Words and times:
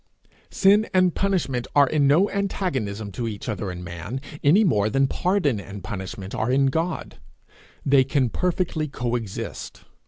Sin 0.49 0.89
and 0.95 1.13
punishment 1.13 1.67
are 1.75 1.85
in 1.87 2.07
no 2.07 2.27
antagonism 2.31 3.11
to 3.11 3.27
each 3.27 3.47
other 3.47 3.69
in 3.71 3.83
man, 3.83 4.19
any 4.43 4.63
more 4.63 4.89
than 4.89 5.05
pardon 5.05 5.59
and 5.59 5.83
punishment 5.83 6.33
are 6.33 6.49
in 6.49 6.65
God; 6.71 7.19
they 7.85 8.03
can 8.03 8.27
perfectly 8.29 8.87
co 8.87 9.13
exist. 9.13 9.83